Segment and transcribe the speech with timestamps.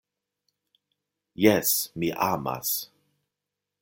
[1.45, 2.73] Jes, mi amas.